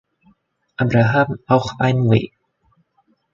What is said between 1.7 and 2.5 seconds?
ein „W.